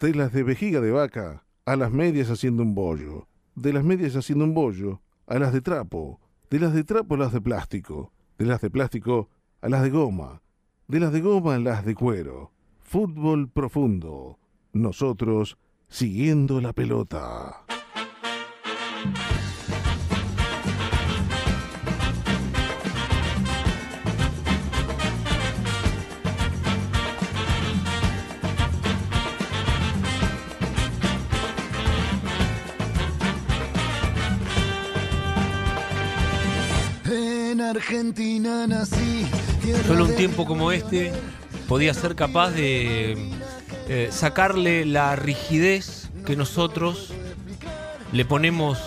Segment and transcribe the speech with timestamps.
[0.00, 3.28] De las de vejiga de vaca a las medias haciendo un bollo.
[3.54, 6.20] De las medias haciendo un bollo a las de trapo.
[6.50, 8.12] De las de trapo a las de plástico.
[8.36, 9.30] De las de plástico
[9.60, 10.42] a las de goma.
[10.88, 12.50] De las de goma a las de cuero.
[12.80, 14.40] Fútbol profundo.
[14.72, 17.64] Nosotros siguiendo la pelota.
[37.70, 39.26] Argentina nací.
[39.86, 41.12] Solo un tiempo como este
[41.68, 43.16] podía ser capaz de
[43.88, 47.12] eh, sacarle la rigidez que nosotros
[48.12, 48.78] le ponemos,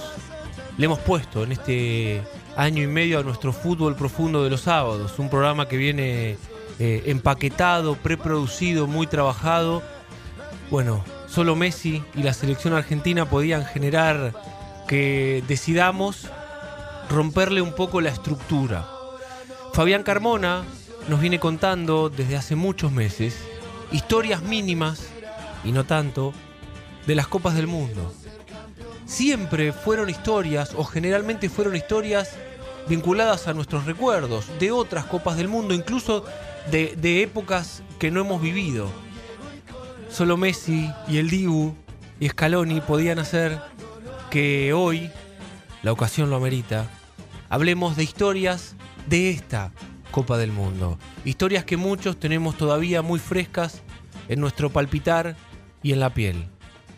[0.78, 2.22] le hemos puesto en este
[2.56, 5.20] año y medio a nuestro fútbol profundo de los sábados.
[5.20, 6.38] Un programa que viene
[6.80, 9.84] eh, empaquetado, preproducido, muy trabajado.
[10.70, 14.34] Bueno, solo Messi y la selección argentina podían generar
[14.88, 16.30] que decidamos
[17.10, 18.88] romperle un poco la estructura.
[19.74, 20.64] Fabián Carmona
[21.08, 23.38] nos viene contando desde hace muchos meses
[23.92, 25.08] historias mínimas,
[25.64, 26.34] y no tanto,
[27.06, 28.14] de las Copas del Mundo.
[29.06, 32.32] Siempre fueron historias, o generalmente fueron historias
[32.90, 36.26] vinculadas a nuestros recuerdos, de otras Copas del Mundo, incluso
[36.72, 38.90] de, épocas que no hemos vivido.
[40.10, 41.76] Solo Messi y el Dibu
[42.20, 43.60] y Scaloni podían hacer
[44.30, 45.10] que hoy,
[45.84, 46.90] la ocasión lo amerita,
[47.50, 48.76] hablemos de historias
[49.08, 49.72] de esta
[50.12, 50.98] Copa del Mundo.
[51.26, 53.82] Historias que muchos tenemos todavía muy frescas
[54.28, 55.36] en nuestro palpitar
[55.84, 56.48] y en la piel.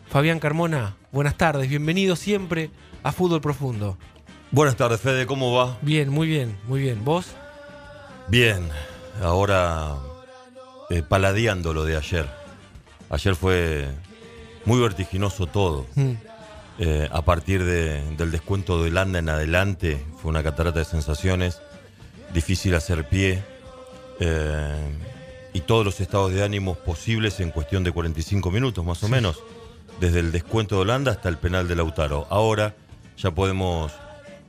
[0.08, 2.70] Fabián Carmona, buenas tardes, bienvenido siempre
[3.02, 3.96] a Fútbol Profundo.
[4.50, 5.78] Buenas tardes, Fede, ¿cómo va?
[5.82, 7.04] Bien, muy bien, muy bien.
[7.04, 7.26] ¿Vos?
[8.26, 8.68] Bien,
[9.22, 9.96] ahora
[10.90, 12.28] eh, paladeando lo de ayer.
[13.10, 13.88] Ayer fue
[14.64, 15.86] muy vertiginoso todo.
[15.94, 16.12] Mm,
[16.82, 21.60] Eh, a partir de- del descuento de Holanda en adelante, fue una catarata de sensaciones,
[22.32, 23.44] difícil hacer pie,
[24.18, 24.96] eh,
[25.52, 29.42] y todos los estados de ánimos posibles en cuestión de 45 minutos más o menos,
[30.00, 32.26] desde el descuento de Holanda hasta el penal de Lautaro.
[32.30, 32.74] Ahora
[33.18, 33.92] ya podemos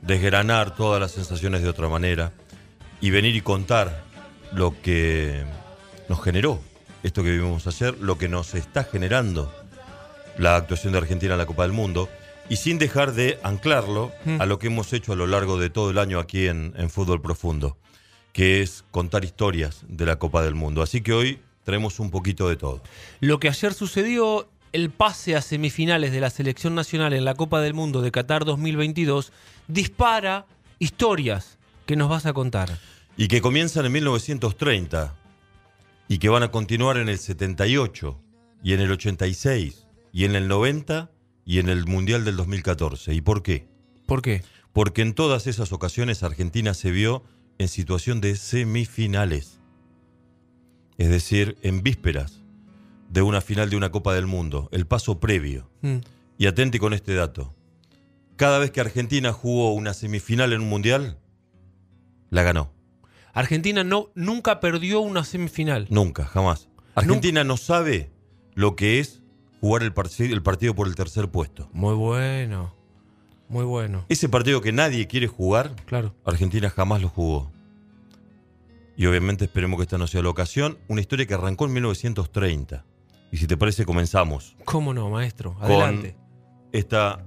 [0.00, 2.32] desgranar todas las sensaciones de otra manera
[3.02, 4.04] y venir y contar
[4.52, 5.44] lo que
[6.08, 6.60] nos generó
[7.02, 9.52] esto que vivimos ayer, lo que nos está generando
[10.38, 12.08] la actuación de Argentina en la Copa del Mundo
[12.52, 14.42] y sin dejar de anclarlo Mm.
[14.42, 16.90] a lo que hemos hecho a lo largo de todo el año aquí en, en
[16.90, 17.78] Fútbol Profundo,
[18.34, 20.82] que es contar historias de la Copa del Mundo.
[20.82, 22.82] Así que hoy traemos un poquito de todo.
[23.20, 27.62] Lo que ayer sucedió, el pase a semifinales de la selección nacional en la Copa
[27.62, 29.32] del Mundo de Qatar 2022,
[29.66, 30.44] dispara
[30.78, 32.68] historias que nos vas a contar.
[33.16, 35.14] Y que comienzan en 1930
[36.06, 38.20] y que van a continuar en el 78
[38.62, 41.08] y en el 86 y en el 90
[41.44, 43.14] y en el Mundial del 2014.
[43.14, 43.66] ¿Y por qué?
[44.06, 44.42] ¿Por qué?
[44.72, 47.22] Porque en todas esas ocasiones Argentina se vio
[47.58, 49.60] en situación de semifinales.
[50.98, 52.42] Es decir, en vísperas
[53.10, 55.70] de una final de una Copa del Mundo, el paso previo.
[55.82, 55.96] Mm,
[56.38, 57.54] Y atente con este dato.
[58.36, 61.18] Cada vez que Argentina jugó una semifinal en un mundial,
[62.30, 62.72] la ganó.
[63.34, 65.86] Argentina no, nunca perdió una semifinal.
[65.90, 66.68] Nunca, jamás.
[66.94, 68.10] Argentina no sabe
[68.54, 69.21] lo que es
[69.62, 69.92] jugar el,
[70.42, 71.68] partido por el tercer puesto.
[71.72, 72.74] Muy bueno.
[73.48, 74.04] Muy bueno.
[74.08, 76.12] Ese partido que nadie quiere jugar, Claro.
[76.24, 77.52] Argentina jamás lo jugó.
[78.96, 80.78] Y obviamente esperemos que esta no sea la ocasión.
[80.88, 82.84] Una historia que arrancó en 1930.
[83.30, 85.56] Y si te parece, comenzamos ¿Cómo no, maestro?
[85.60, 86.16] Adelante.
[86.72, 87.24] esta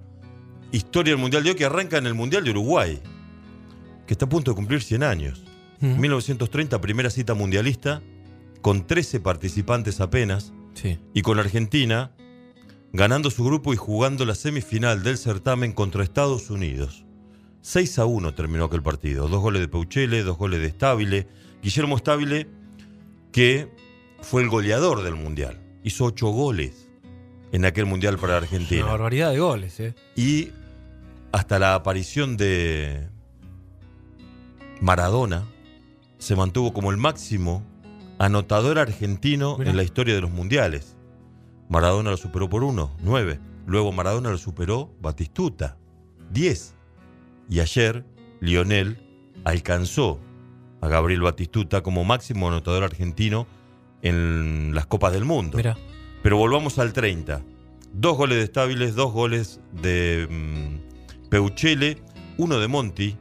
[0.73, 3.01] historia del Mundial de hoy que arranca en el Mundial de Uruguay,
[4.05, 5.45] que está a punto de cumplir 100 años.
[5.79, 8.01] Mm, 1930, primera cita mundialista,
[8.61, 10.99] con 13 participantes apenas, Sí.
[11.13, 12.11] y con Argentina
[12.95, 17.03] ganando su grupo y jugando la semifinal del certamen contra Estados Unidos.
[17.61, 19.27] 6 a 1 terminó aquel partido.
[19.27, 21.27] Dos goles de Peuchele, dos goles de Stabile.
[21.61, 22.47] Guillermo Stabile,
[23.31, 23.69] que
[24.21, 25.59] fue el goleador del Mundial.
[25.83, 26.89] Hizo 8 goles
[27.51, 28.85] en aquel Mundial para Una Argentina.
[28.85, 29.93] barbaridad de goles, ¿eh?
[30.15, 30.51] Y
[31.33, 33.09] hasta la aparición de
[34.79, 35.43] Maradona,
[36.17, 37.61] se mantuvo como el máximo
[38.19, 39.71] anotador argentino Mirá.
[39.71, 40.94] en la historia de los mundiales.
[41.69, 43.39] Maradona lo superó por uno, nueve.
[43.65, 45.77] Luego Maradona lo superó Batistuta,
[46.31, 46.75] diez.
[47.49, 48.05] Y ayer
[48.39, 48.97] Lionel
[49.43, 50.19] alcanzó
[50.81, 53.47] a Gabriel Batistuta como máximo anotador argentino
[54.01, 55.57] en las Copas del Mundo.
[55.57, 55.77] Mira.
[56.21, 57.41] Pero volvamos al 30.
[57.93, 62.01] Dos goles de Estabiles, dos goles de mm, Peuchele,
[62.37, 63.17] uno de Monti,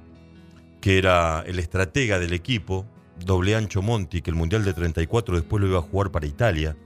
[0.80, 2.86] que era el estratega del equipo,
[3.24, 6.76] doble ancho Monti, que el Mundial de 34 después lo iba a jugar para Italia,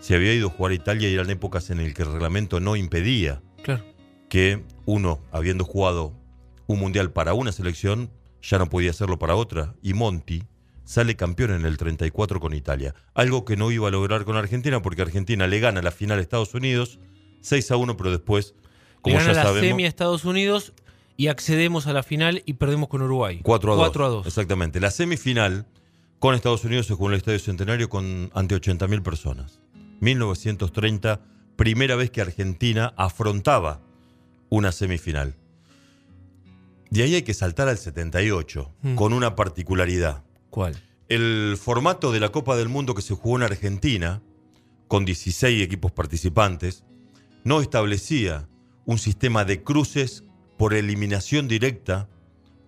[0.00, 2.60] se había ido a jugar a Italia y eran épocas en las que el reglamento
[2.60, 3.84] no impedía Claro.
[4.28, 6.14] que uno, habiendo jugado
[6.66, 8.10] un mundial para una selección,
[8.42, 9.74] ya no podía hacerlo para otra.
[9.82, 10.44] Y Monti
[10.84, 12.94] sale campeón en el 34 con Italia.
[13.14, 16.22] Algo que no iba a lograr con Argentina porque Argentina le gana la final a
[16.22, 16.98] Estados Unidos
[17.40, 18.54] 6 a 1, pero después,
[19.02, 20.72] como Le gana ya la sabemos, semi a Estados Unidos
[21.16, 23.40] y accedemos a la final y perdemos con Uruguay.
[23.42, 23.84] 4 a 2.
[23.84, 24.26] 4 a 2.
[24.26, 24.80] Exactamente.
[24.80, 25.66] La semifinal
[26.18, 29.60] con Estados Unidos se jugó en el Estadio Centenario con ante 80.000 personas.
[30.00, 31.20] 1930,
[31.56, 33.80] primera vez que Argentina afrontaba
[34.48, 35.34] una semifinal.
[36.90, 38.94] De ahí hay que saltar al 78, Mm.
[38.94, 40.24] con una particularidad.
[40.50, 40.80] ¿Cuál?
[41.08, 44.22] El formato de la Copa del Mundo que se jugó en Argentina,
[44.88, 46.84] con 16 equipos participantes,
[47.44, 48.48] no establecía
[48.86, 50.24] un sistema de cruces
[50.56, 52.08] por eliminación directa,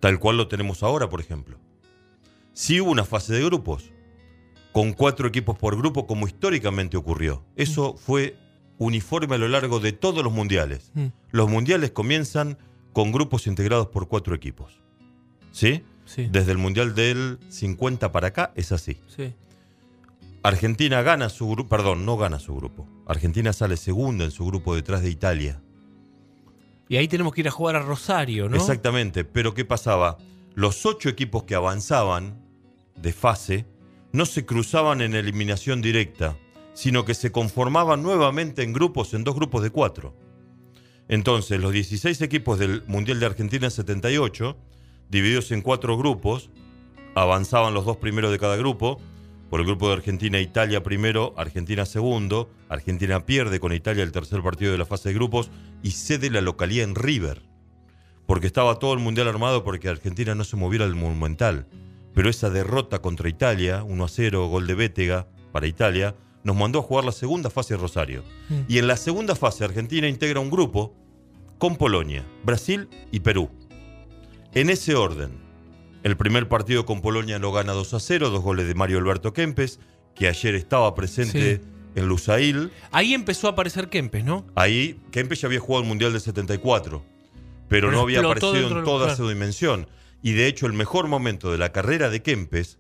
[0.01, 1.59] tal cual lo tenemos ahora, por ejemplo.
[2.53, 3.91] Sí hubo una fase de grupos,
[4.73, 7.45] con cuatro equipos por grupo, como históricamente ocurrió.
[7.57, 8.37] Eso fue
[8.79, 10.91] uniforme a lo largo de todos los mundiales.
[10.95, 12.57] Mm, Los mundiales comienzan
[12.93, 14.81] con grupos integrados por cuatro equipos.
[15.53, 15.83] ¿Sí?
[16.05, 16.29] Sí.
[16.31, 18.99] Desde el Mundial del 50 para acá es así.
[19.09, 19.33] sí.
[20.43, 22.89] Argentina gana su grupo, perdón, no gana su grupo.
[23.07, 25.61] Argentina sale segunda en su grupo detrás de Italia.
[26.89, 28.57] Y ahí tenemos que ir a jugar a Rosario, ¿no?
[28.57, 30.17] Exactamente, pero ¿qué pasaba?
[30.55, 32.41] Los ocho equipos que avanzaban
[32.97, 33.67] de fase
[34.13, 36.37] no se cruzaban en eliminación directa,
[36.75, 40.15] sino que se conformaban nuevamente en grupos, en dos grupos de cuatro.
[41.09, 44.57] Entonces, los 16 equipos del Mundial de Argentina en 78,
[45.09, 46.51] divididos en cuatro grupos,
[47.15, 49.01] avanzaban los dos primeros de cada grupo.
[49.49, 52.49] Por el grupo de Argentina, Italia primero, Argentina segundo.
[52.69, 55.51] Argentina pierde con Italia el tercer partido de la fase de grupos
[55.83, 57.43] y cede la localía en River.
[58.27, 61.67] Porque estaba todo el mundial armado porque Argentina no se moviera al Monumental.
[62.15, 66.79] Pero esa derrota contra Italia, 1 a 0, gol de Bétega para Italia, nos mandó
[66.79, 68.25] a jugar la segunda fase de Rosario.
[68.49, 68.55] Mm.
[68.69, 70.95] Y en la segunda fase, Argentina integra un grupo
[71.59, 73.51] con Polonia, Brasil y Perú.
[74.55, 75.31] En ese orden,
[76.03, 79.33] el primer partido con Polonia lo gana 2 a 0, dos goles de Mario Alberto
[79.33, 79.79] Kempes,
[80.15, 81.63] que ayer estaba presente Sí.
[81.95, 82.73] en Lusail.
[82.91, 84.45] Ahí empezó a aparecer Kempes, ¿no?
[84.55, 87.05] Ahí Kempes ya había jugado el Mundial del 74,
[87.69, 89.87] pero, Pero no había aparecido en toda su dimensión.
[90.23, 92.79] Y de hecho el mejor momento de la carrera de Kempes,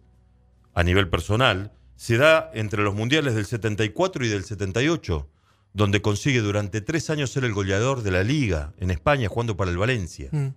[0.75, 5.29] a nivel personal, se da entre los Mundiales del 74 y del 78,
[5.73, 9.71] donde consigue durante tres años ser el goleador de la liga en España jugando para
[9.71, 10.29] el Valencia.
[10.33, 10.49] Mm,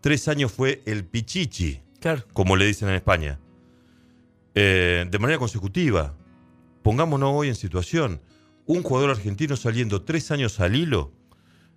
[0.00, 2.24] Tres años fue el Pichichi, Claro.
[2.32, 3.38] como le dicen en España,
[4.54, 6.14] Eh, de manera consecutiva.
[6.82, 8.20] Pongámonos hoy en situación.
[8.66, 11.12] Un jugador argentino saliendo tres años al hilo,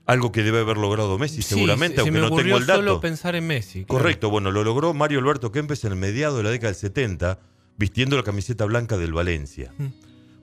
[0.07, 2.65] algo que debe haber logrado Messi Sí, seguramente, se- se aunque me no tengo el
[2.65, 2.79] dato.
[2.79, 3.85] solo pensar en Messi.
[3.85, 3.99] claro.
[4.03, 7.39] Correcto, bueno, lo logró Mario Alberto Kempes en el mediado de la década del 70,
[7.77, 9.73] vistiendo la camiseta blanca del Valencia.
[9.77, 9.85] Mm.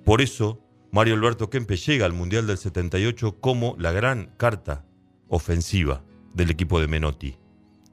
[0.05, 0.61] Por eso,
[0.91, 4.85] Mario Alberto Kempes llega al Mundial del 78 como la gran carta
[5.29, 6.03] ofensiva
[6.35, 7.39] del equipo de Menotti.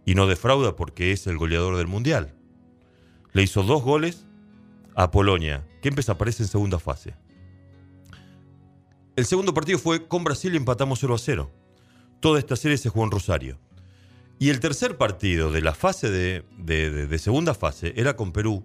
[0.05, 2.33] Y no defrauda porque es el goleador del Mundial.
[3.31, 4.25] Le hizo dos goles
[4.95, 5.67] a Polonia.
[5.83, 7.13] Kempes aparece en segunda fase.
[9.15, 11.51] El segundo partido fue con Brasil y empatamos 0 a 0.
[12.19, 13.59] Toda esta serie se jugó en Rosario.
[14.39, 18.31] Y el tercer partido de la fase de, de- de- de segunda fase era con
[18.31, 18.63] Perú.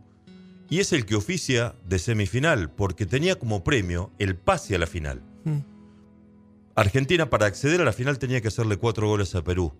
[0.70, 4.86] Y es el que oficia de semifinal, porque tenía como premio el pase a la
[4.86, 5.22] final.
[5.44, 5.58] Mm,
[6.74, 9.72] Argentina para acceder a la final tenía que hacerle cuatro goles a Perú.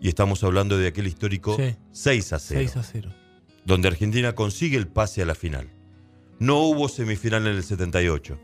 [0.00, 1.76] Y estamos hablando de aquel histórico Sí.
[1.92, 3.10] 6 a 0, 6 a 0.
[3.66, 5.68] donde Argentina consigue el pase a la final.
[6.38, 8.38] No hubo semifinal en el 78,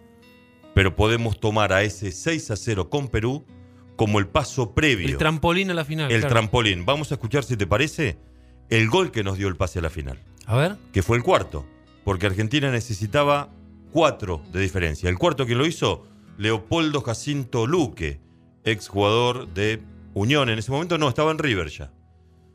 [0.75, 3.47] pero podemos tomar a ese 6 a 0 con Perú
[3.97, 5.09] como el paso previo.
[5.09, 6.11] El trampolín a la final.
[6.11, 6.35] El claro.
[6.35, 6.85] trampolín.
[6.87, 8.19] Vamos a escuchar, si te parece,
[8.69, 10.77] el gol que nos dio el pase a la final, A ver.
[10.93, 11.65] que fue el cuarto,
[12.05, 13.49] porque Argentina necesitaba
[13.93, 15.09] cuatro de diferencia.
[15.09, 16.07] El cuarto que lo hizo,
[16.39, 18.21] Leopoldo Jacinto Luque,
[18.65, 19.83] exjugador de
[20.15, 20.49] Unión.
[20.49, 21.91] En ese momento no, estaba en River ya.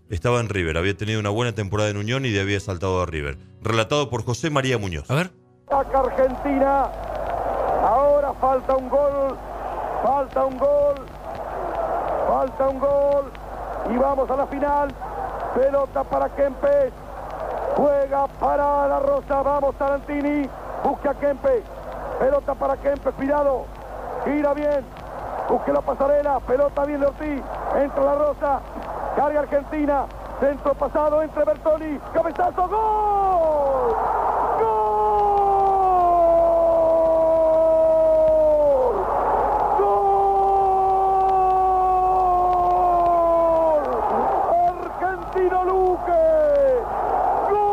[0.10, 3.38] Estaba en River, había tenido una buena temporada en Unión y había saltado a River.
[3.62, 5.10] Relatado por José María Muñoz.
[5.10, 5.32] A ver.
[5.68, 6.82] Ataca Argentina.
[7.82, 9.38] Ahora falta un gol.
[10.04, 10.96] Falta un gol.
[12.32, 13.30] Falta un gol.
[13.90, 14.88] Y vamos a la final.
[15.54, 16.94] Pelota para Kempes.
[17.76, 19.42] Juega para la Rosa.
[19.42, 20.50] Vamos Tarantini.
[20.82, 21.62] Busca a Kempes.
[22.20, 23.14] Pelota para Kempes.
[23.16, 23.66] Cuidado.
[24.24, 24.86] Gira bien.
[25.50, 26.40] Busque la pasarela.
[26.40, 27.44] Pelota bien de.
[27.84, 28.62] Entra la Rosa.
[29.18, 30.06] Carga Argentina.
[30.40, 32.00] Centro pasado entre Bertoni.
[32.14, 32.68] Cabezazo.
[32.70, 33.96] ¡Gol!
[34.62, 34.92] ¡Gol!
[44.68, 46.26] Argentino Luque.
[47.52, 47.72] ¡Gol!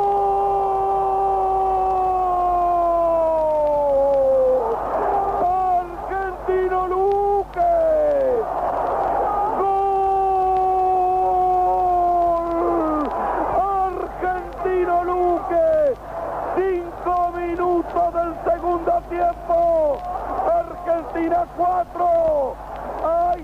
[20.46, 22.56] Argentina 4.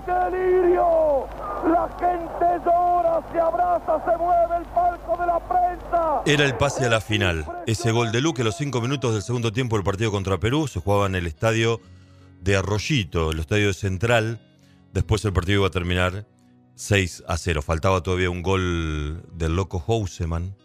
[0.07, 1.27] ¡Hay delirio!
[1.65, 6.21] La gente llora, se abraza, se mueve el palco de la prensa.
[6.25, 7.45] Era el pase a la final.
[7.65, 10.79] Ese gol de Luque, los cinco minutos del segundo tiempo del partido contra Perú, se
[10.79, 11.81] jugaba en el estadio
[12.41, 14.39] de Arroyito, el estadio central.
[14.93, 16.27] Después el partido iba a terminar
[16.75, 17.61] 6 a 0.
[17.61, 20.55] Faltaba todavía un gol del loco Houseman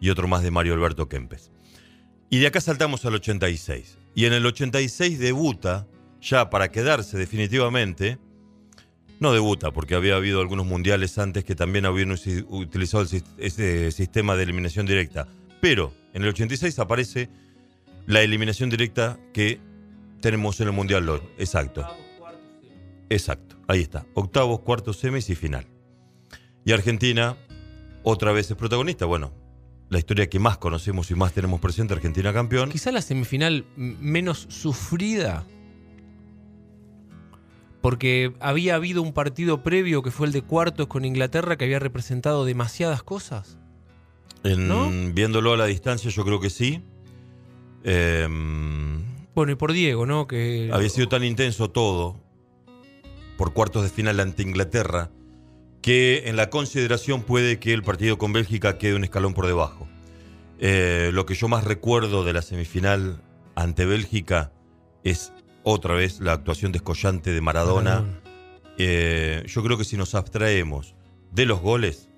[0.00, 1.52] y otro más de Mario Alberto Kempes.
[2.30, 3.98] Y de acá saltamos al 86.
[4.14, 5.86] Y en el 86 debuta,
[6.20, 8.18] ya para quedarse definitivamente,
[9.20, 12.14] no debuta, porque había habido algunos mundiales antes que también habían
[12.48, 13.06] utilizado
[13.38, 15.26] ese sistema de eliminación directa.
[15.60, 17.28] Pero en el 86 aparece
[18.06, 19.60] la eliminación directa que
[20.20, 21.22] tenemos en el Mundial LOR.
[21.38, 21.86] Exacto.
[23.10, 23.56] Exacto.
[23.66, 24.06] Ahí está.
[24.14, 25.66] Octavos, cuartos, semis y final.
[26.64, 27.36] Y Argentina
[28.02, 29.04] otra vez es protagonista.
[29.04, 29.32] Bueno,
[29.90, 32.70] la historia que más conocemos y más tenemos presente, Argentina campeón.
[32.70, 35.44] Quizá la semifinal menos sufrida.
[37.80, 41.78] Porque había habido un partido previo que fue el de cuartos con Inglaterra que había
[41.78, 43.56] representado demasiadas cosas.
[44.44, 44.90] En- ¿No?
[45.12, 46.82] Viéndolo a la distancia, yo creo que sí.
[47.84, 48.26] Eh,
[49.34, 50.26] Bueno, y por Diego, ¿no?
[50.26, 52.20] Que había sido tan intenso todo
[53.36, 55.10] por cuartos de final ante Inglaterra
[55.80, 59.86] que en la consideración puede que el partido con Bélgica quede un escalón por debajo.
[60.58, 63.22] Eh, lo que yo más recuerdo de la semifinal
[63.54, 64.50] ante Bélgica
[65.04, 65.32] es
[65.70, 68.22] otra vez la actuación descollante de Maradona.
[68.78, 70.94] Eh, yo creo que si nos abstraemos
[71.30, 72.08] de los goles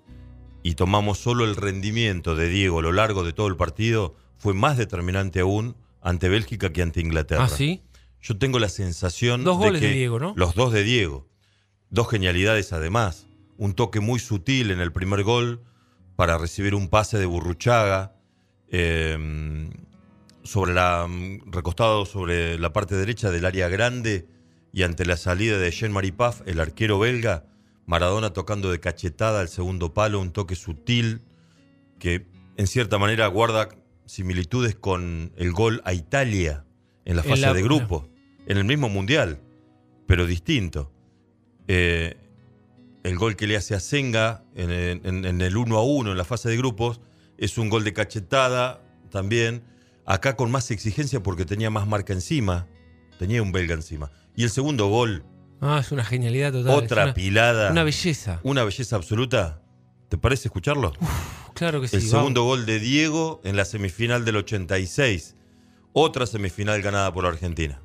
[0.62, 4.54] y tomamos solo el rendimiento de Diego a lo largo de todo el partido, fue
[4.54, 7.44] más determinante aún ante Bélgica que ante Inglaterra.
[7.44, 7.82] Ah, sí.
[8.22, 10.32] Yo tengo la sensación Dos de goles que de Diego, ¿no?
[10.36, 11.26] Los dos de Diego.
[11.88, 13.26] Dos genialidades además.
[13.56, 15.62] Un toque muy sutil en el primer gol
[16.14, 18.14] para recibir un pase de Burruchaga.
[18.68, 19.68] eh,
[20.42, 24.26] sobre la, mm, recostado sobre la parte derecha del área grande
[24.72, 27.44] y ante la salida de Jean-Marie Paf, el arquero belga,
[27.86, 31.22] Maradona tocando de cachetada al segundo palo, un toque sutil
[31.98, 33.68] que en cierta manera guarda
[34.06, 36.64] similitudes con el gol a Italia
[37.04, 38.08] en la En fase la- de grupo,
[38.46, 39.40] en el mismo mundial,
[40.06, 40.92] pero distinto.
[41.68, 42.16] Eh,
[43.02, 46.18] el gol que le hace a Senga en, en- en el 1 a 1 en
[46.18, 47.00] la fase de grupos
[47.38, 49.62] es un gol de cachetada también.
[50.06, 52.66] Acá con más exigencia porque tenía más marca encima.
[53.18, 54.10] Tenía un belga encima.
[54.34, 55.24] Y el segundo gol,
[55.62, 56.72] Ah, es una genialidad total.
[56.72, 57.70] otra una, pilada.
[57.70, 58.40] una belleza.
[58.42, 59.60] una belleza absoluta.
[60.08, 60.92] ¿Te parece escucharlo?
[61.54, 61.96] Claro que sí.
[61.96, 62.10] el vamos.
[62.12, 65.36] segundo gol de Diego en la semifinal del 86.
[65.92, 67.82] Otra semifinal ganada por Argentina.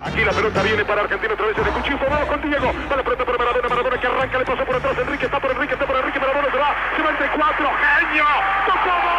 [0.00, 1.98] Aquí la pelota viene para Argentina otra vez en el cuchillo.
[2.08, 2.66] Vamos con Diego.
[2.90, 3.68] Va la pelota para Maradona.
[3.68, 4.38] Maradona que arranca.
[4.38, 4.96] Le pasó por atrás.
[4.98, 5.72] Enrique está por Enrique.
[5.74, 6.18] Está por Enrique.
[6.20, 6.74] Maradona se va.
[6.96, 7.66] Se va entre cuatro.
[7.82, 8.24] ¡Genio!
[8.66, 9.18] ¡Tocó gol!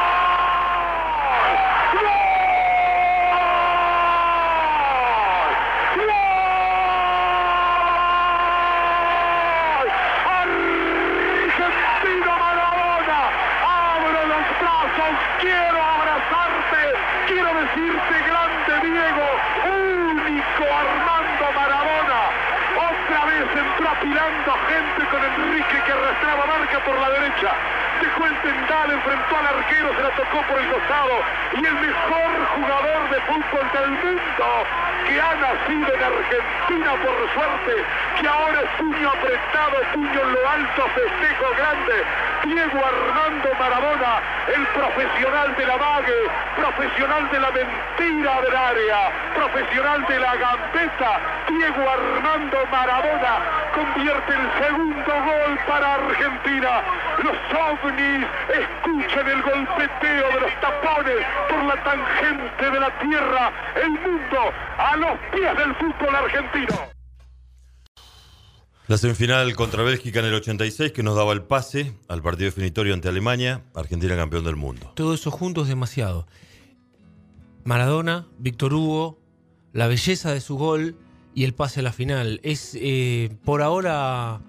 [1.99, 2.07] ¡Gol!
[5.99, 6.09] ¡Gol!
[10.99, 13.19] Argentina Maradona.
[13.63, 15.13] Abro los brazos.
[15.41, 16.81] Quiero abrazarte.
[17.27, 19.25] Quiero decirte grande Diego.
[19.69, 22.19] Único Armando Maradona.
[22.89, 23.45] Otra vez
[23.99, 27.51] apilando gente con Enrique que arrastraba marca por la derecha.
[27.99, 31.15] Dejó el tendal, enfrentó al arquero, se la tocó por el costado.
[31.59, 34.47] Y el mejor jugador de fútbol del mundo
[35.05, 37.73] que ha nacido en Argentina por suerte,
[38.21, 42.28] que ahora es puño apretado, puño en lo alto, festejo grande.
[42.43, 44.21] Diego Armando Maradona,
[44.55, 46.19] el profesional de la mague,
[46.55, 51.19] profesional de la mentira del área, profesional de la gambeta.
[51.49, 53.39] Diego Armando Maradona
[53.75, 56.81] convierte el segundo gol para Argentina.
[57.23, 63.51] Los ovnis escuchan el golpeteo de los tapones por la tangente de la tierra.
[63.75, 66.98] El mundo a los pies del fútbol argentino.
[68.89, 72.95] La semifinal contra Bélgica en el 86 que nos daba el pase al partido definitorio
[72.95, 74.93] ante Alemania, Argentina campeón del mundo.
[74.95, 76.25] Todo eso junto es demasiado.
[77.65, 79.21] Maradona, Víctor Hugo,
[79.73, 80.97] la belleza de su gol
[81.35, 82.39] y el pase a la final.
[82.41, 84.41] Es eh, por ahora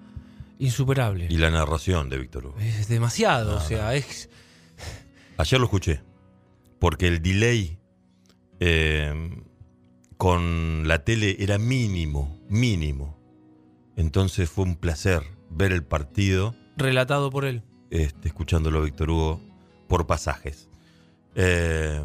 [0.57, 1.27] insuperable.
[1.29, 2.59] Y la narración de Víctor Hugo.
[2.59, 4.27] Es demasiado, o sea, es...
[5.37, 6.01] Ayer lo escuché,
[6.79, 7.77] porque el delay
[8.59, 9.39] eh,
[10.17, 13.20] con la tele era mínimo, mínimo.
[13.95, 17.63] Entonces fue un placer ver el partido relatado por él.
[17.89, 19.41] este, escuchándolo Víctor Hugo
[19.87, 20.69] por pasajes.
[21.35, 22.03] Eh,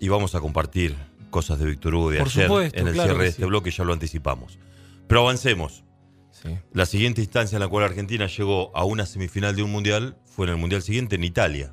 [0.00, 0.96] y vamos a compartir
[1.30, 3.48] cosas de Víctor Hugo de Por ayer supuesto, en el claro cierre de este sí.
[3.48, 4.58] bloque, ya lo anticipamos.
[5.06, 5.84] Pero avancemos.
[6.30, 6.56] Sí.
[6.72, 10.46] La siguiente instancia en la cual Argentina llegó a una semifinal de un mundial fue
[10.46, 11.72] en el mundial siguiente en Italia.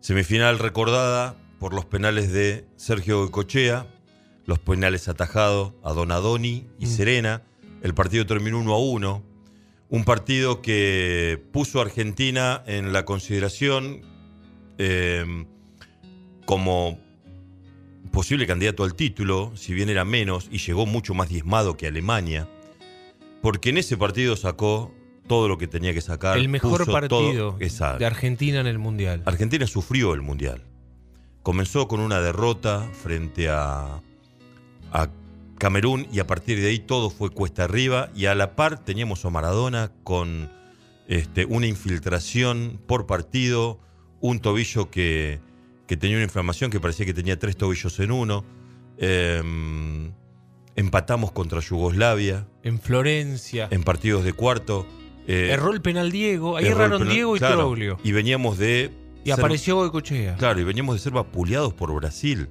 [0.00, 3.86] Semifinal recordada por los penales de Sergio Cochea
[4.44, 6.88] los penales atajados a Donadoni y Mm.
[6.88, 7.42] Serena.
[7.82, 9.22] El partido terminó 1 a 1.
[9.88, 14.00] Un partido que puso a Argentina en la consideración
[14.78, 15.46] eh,
[16.44, 16.98] como
[18.10, 22.48] posible candidato al título, si bien era menos, y llegó mucho más diezmado que Alemania,
[23.42, 24.92] porque en ese partido sacó
[25.28, 26.38] todo lo que tenía que sacar.
[26.38, 29.22] El mejor partido todo- de Argentina en el Mundial.
[29.26, 30.64] Argentina sufrió el Mundial.
[31.42, 34.00] Comenzó con una derrota frente a,
[34.92, 35.08] a
[35.58, 39.24] Camerún y a partir de ahí todo fue cuesta arriba y a la par teníamos
[39.24, 40.50] a Maradona con
[41.08, 43.78] este, una infiltración por partido,
[44.20, 45.40] un tobillo que,
[45.86, 48.44] que tenía una inflamación que parecía que tenía tres tobillos en uno.
[48.98, 50.12] Em,
[50.74, 53.68] empatamos contra Yugoslavia En Florencia.
[53.70, 54.86] en partidos de cuarto.
[55.26, 56.56] Eh, Erró el penal Diego.
[56.56, 57.98] Ahí erraron penal- Diego y claro, Troglio.
[58.04, 58.90] Y veníamos de.
[59.24, 60.36] Y ser- apareció Goicochea.
[60.36, 62.48] Claro, y veníamos de ser vapuleados por Brasil.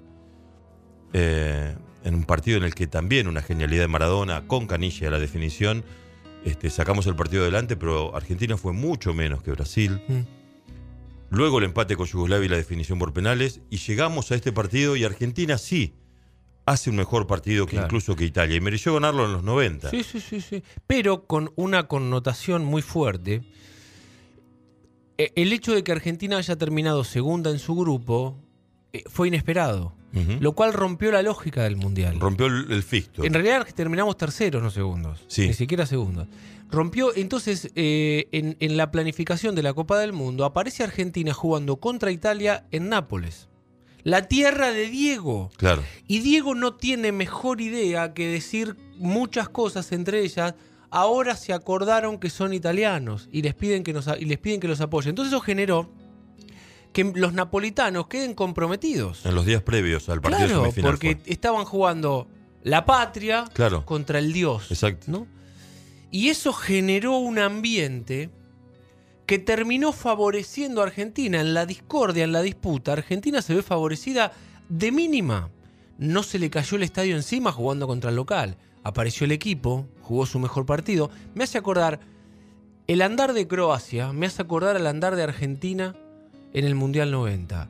[1.14, 5.12] Eh, en un partido en el que también una genialidad de Maradona, con canilla a
[5.12, 5.84] la definición,
[6.46, 10.02] este, sacamos el partido adelante, pero Argentina fue mucho menos que Brasil.
[10.08, 10.20] Mm.
[11.32, 13.60] Luego el empate con Yugoslavia y la definición por penales.
[13.72, 15.96] Y llegamos a este partido y Argentina sí
[16.68, 17.88] hace un mejor partido que Claro.
[17.88, 18.56] incluso que Italia.
[18.56, 19.90] Y mereció ganarlo en los 90.
[19.90, 20.64] Sí, sí, sí, sí.
[20.88, 23.42] Pero con una connotación muy fuerte.
[25.18, 28.38] E- El hecho de que Argentina haya terminado segunda en su grupo
[28.94, 29.94] eh, fue inesperado.
[30.40, 32.20] Lo cual rompió la lógica del Mundial.
[32.20, 33.24] Rompió el, el fisto.
[33.24, 35.26] En realidad terminamos terceros, no segundos.
[35.28, 35.48] Sí.
[35.48, 36.28] Ni siquiera segundos.
[36.72, 41.78] Rompió, entonces, eh, en, en la planificación de la Copa del Mundo, aparece Argentina jugando
[41.78, 43.50] contra Italia en Nápoles.
[44.04, 45.52] La tierra de Diego.
[45.58, 45.84] Claro.
[46.08, 50.56] Y Diego no tiene mejor idea que decir muchas cosas, entre ellas,
[50.92, 54.68] ahora se acordaron que son italianos y les piden que, nos, y les piden que
[54.68, 55.10] los apoyen.
[55.10, 55.90] Entonces eso generó
[56.96, 59.26] que los napolitanos queden comprometidos.
[59.26, 60.92] En los días previos al partido Claro, semifinal.
[60.92, 61.32] porque fue.
[61.34, 62.30] estaban jugando
[62.64, 63.86] la patria Claro.
[63.86, 64.72] contra el dios.
[64.72, 65.12] Exacto.
[65.12, 65.28] ¿no?
[66.10, 68.30] Y eso generó un ambiente
[69.26, 72.94] que terminó favoreciendo a Argentina en la discordia, en la disputa.
[72.94, 74.32] Argentina se ve favorecida
[74.70, 75.50] de mínima.
[75.98, 78.56] No se le cayó el estadio encima jugando contra el local.
[78.84, 81.10] Apareció el equipo, jugó su mejor partido.
[81.34, 82.00] Me hace acordar
[82.88, 85.94] el andar de Croacia, me hace acordar al andar de Argentina
[86.56, 87.70] en el Mundial 90.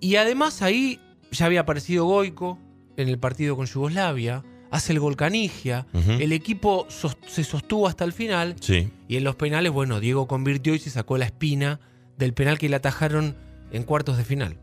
[0.00, 2.58] Y además ahí ya había aparecido Goico
[2.98, 8.12] en el partido con Yugoslavia, hace el gol Canigia, el equipo se sostuvo hasta el
[8.12, 8.90] final Sí.
[9.08, 11.80] y en los penales, bueno, Diego convirtió y se sacó la espina
[12.18, 13.36] del penal que le atajaron
[13.70, 14.58] en cuartos de final.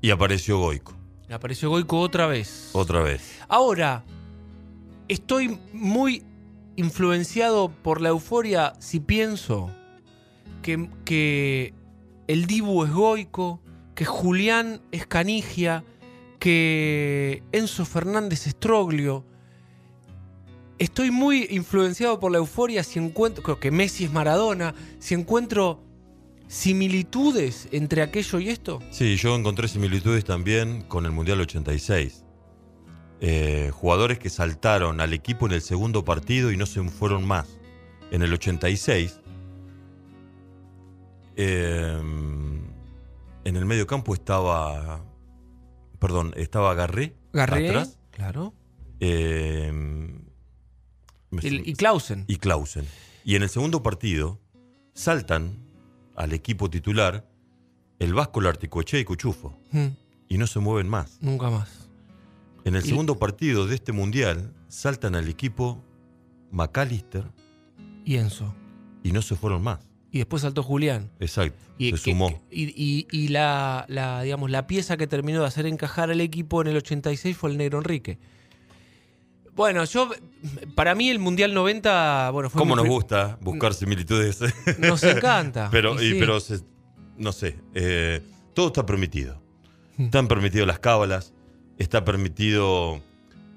[0.00, 0.94] Y apareció Goico.
[1.30, 2.70] Apareció Goico otra vez.
[2.72, 3.38] Otra vez.
[3.48, 4.04] Ahora,
[5.08, 6.22] estoy muy
[6.76, 9.70] influenciado por la euforia si pienso
[10.62, 11.74] que, que
[12.30, 13.60] el Dibu es Goico,
[13.96, 15.82] que Julián es Canigia,
[16.38, 19.26] que Enzo Fernández es Troglio.
[20.78, 25.82] Estoy muy influenciado por la euforia si encuentro, creo que Messi es Maradona, si encuentro
[26.46, 28.78] similitudes entre aquello y esto.
[28.92, 32.24] Sí, yo encontré similitudes también con el Mundial 86.
[33.22, 37.58] Eh, jugadores que saltaron al equipo en el segundo partido y no se fueron más.
[38.12, 39.18] En el 86,
[41.36, 41.98] eh,
[43.44, 45.04] en el medio campo estaba,
[45.98, 48.54] perdón, estaba Garré, Garré, atrás, claro.
[49.00, 49.70] eh,
[51.30, 52.24] me- El- y Clausen.
[52.28, 52.86] y Clausen.
[53.24, 54.40] Y en el segundo partido
[54.94, 55.58] saltan
[56.16, 57.28] al equipo titular
[57.98, 59.86] el Vasco Larticoche y Cuchufo Mm,
[60.28, 61.18] y no se mueven más.
[61.20, 61.88] nunca más.
[62.64, 65.82] En el Y- segundo partido de este mundial saltan al equipo
[66.50, 67.24] McAllister
[68.04, 68.54] Y Enzo.
[69.02, 69.80] y no se fueron más.
[70.12, 71.10] Y después saltó Julián.
[71.20, 71.56] Exacto.
[71.78, 72.42] Y, se sumó.
[72.50, 76.60] y, y- y la, la, digamos, la pieza que terminó de hacer encajar al equipo
[76.62, 78.18] en el 86 fue el Negro Enrique.
[79.54, 80.10] Bueno, yo,
[80.74, 84.40] para mí el Mundial 90, bueno, fue ¿Cómo nos gusta buscar similitudes?
[84.78, 85.68] Nos encanta.
[85.70, 86.16] pero, Y sí.
[86.18, 86.60] pero se-
[87.16, 88.20] no sé, eh,
[88.54, 89.40] todo está permitido.
[89.98, 91.34] Están permitidas las cábalas,
[91.78, 93.00] está permitido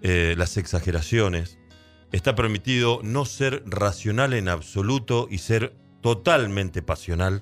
[0.02, 1.58] eh, las exageraciones,
[2.12, 7.42] está permitido no ser racional en absoluto y ser totalmente pasional,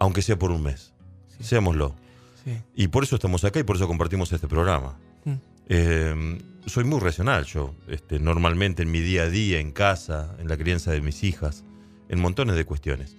[0.00, 0.92] aunque sea por un mes.
[1.38, 1.44] Sí.
[1.44, 1.94] Seámoslo.
[2.44, 2.58] Sí.
[2.74, 4.98] Y por eso estamos acá y por eso compartimos este programa.
[5.24, 5.32] Mm.
[5.68, 10.48] Eh, soy muy racional yo, este, normalmente en mi día a día, en casa, en
[10.48, 11.64] la crianza de mis hijas,
[12.08, 13.16] en montones de cuestiones.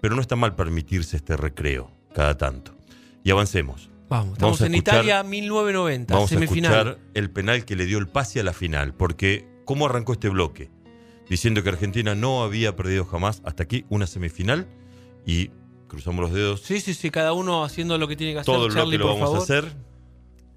[0.00, 2.74] Pero no está mal permitirse este recreo cada tanto.
[3.22, 3.90] Y avancemos.
[4.08, 6.72] Vamos, estamos Vamos a en escuchar- Italia 1990, Vamos semifinal.
[6.72, 8.94] a escuchar el penal que le dio el pase a la final.
[8.94, 10.70] Porque, ¿cómo arrancó este bloque?
[11.30, 14.66] Diciendo que Argentina no había perdido jamás hasta aquí una semifinal.
[15.24, 15.50] Y
[15.86, 16.60] cruzamos los dedos.
[16.60, 18.52] Sí, sí, sí, cada uno haciendo lo que tiene que hacer.
[18.52, 19.38] Todo Charlie, bloque lo vamos favor.
[19.38, 19.76] a hacer.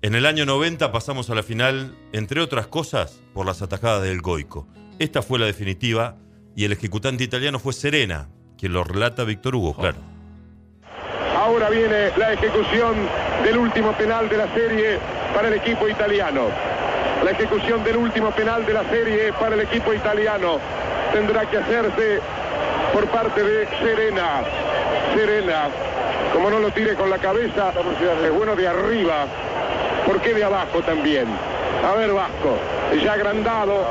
[0.02, 4.22] En el año 90 pasamos a la final, entre otras cosas, por las atajadas del
[4.22, 4.68] Goico.
[5.00, 6.18] Esta fue la definitiva
[6.56, 10.00] y el ejecutante italiano fue Serena, quien lo relata Víctor Hugo, claro.
[11.38, 12.96] Ahora viene la ejecución
[13.44, 14.98] del último penal de la serie
[15.34, 16.48] para el equipo italiano.
[17.24, 20.60] La ejecución del último penal de la serie para el equipo italiano
[21.14, 22.20] tendrá que hacerse
[22.92, 24.42] por parte de Serena.
[25.16, 25.70] Serena,
[26.34, 27.72] como no lo tire con la cabeza,
[28.24, 29.26] es bueno de arriba.
[30.06, 31.28] ¿Por qué de abajo también?
[31.84, 32.58] A ver, Vasco,
[33.04, 33.86] ya agrandado.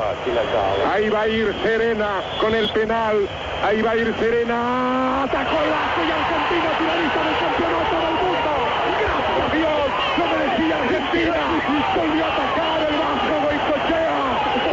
[0.91, 3.27] Ahí va a ir Serena con el penal.
[3.63, 5.23] Ahí va a ir Serena.
[5.23, 8.51] Atacó el Vasco y Argentina finalista campeonato del mundo.
[8.97, 11.37] Gracias a Dios, lo merecía Argentina.
[11.95, 14.17] Volvió a atacar el Vasco Goicochea.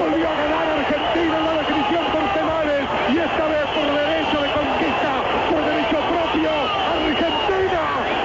[0.01, 2.83] Volvió a ganar Argentina en la definición por penales.
[3.13, 5.13] Y esta vez por derecho de conquista,
[5.51, 6.51] por derecho propio.
[7.05, 7.83] Argentina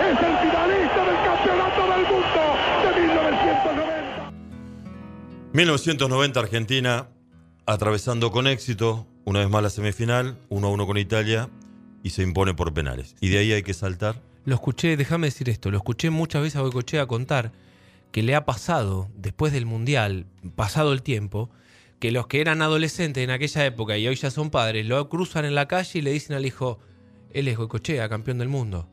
[0.07, 2.41] es el finalista del campeonato del mundo
[2.79, 4.05] de 1990.
[5.55, 7.07] 1990 Argentina
[7.65, 11.49] atravesando con éxito una vez más la semifinal, 1 a 1 con Italia
[12.03, 13.15] y se impone por penales.
[13.21, 14.21] Y de ahí hay que saltar.
[14.43, 17.53] Lo escuché, déjame decir esto, lo escuché muchas veces a Boicochea contar
[18.11, 20.25] que le ha pasado, después del Mundial,
[20.57, 21.49] pasado el tiempo,
[21.99, 25.45] que los que eran adolescentes en aquella época y hoy ya son padres, lo cruzan
[25.45, 26.79] en la calle y le dicen al hijo,
[27.31, 28.89] él es Boicochea, campeón del mundo.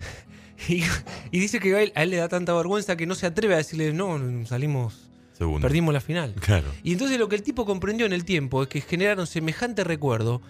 [0.70, 0.84] y,
[1.30, 3.52] y dice que a él, a él le da tanta vergüenza que no se atreve
[3.52, 5.07] a decirle, no, salimos,
[5.38, 5.66] Segundo.
[5.66, 6.34] perdimos la final.
[6.40, 6.66] Claro.
[6.82, 10.42] Y entonces lo que el tipo comprendió en el tiempo es que generaron semejante recuerdo,